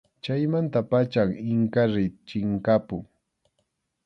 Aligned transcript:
Chaymanta 0.23 0.79
pacham 0.89 1.29
Inkariy 1.51 2.09
chinkapun. 2.27 3.01